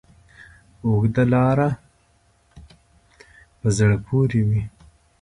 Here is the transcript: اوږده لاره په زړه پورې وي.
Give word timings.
اوږده 0.85 1.23
لاره 1.33 1.69
په 3.59 3.67
زړه 3.77 3.97
پورې 4.07 4.41
وي. 4.47 4.61